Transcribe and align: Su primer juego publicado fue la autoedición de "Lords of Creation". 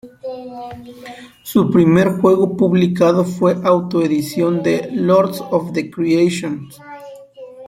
Su 1.43 1.69
primer 1.69 2.13
juego 2.13 2.57
publicado 2.57 3.23
fue 3.23 3.53
la 3.53 3.69
autoedición 3.69 4.63
de 4.63 4.89
"Lords 4.91 5.41
of 5.51 5.69
Creation". 5.93 6.67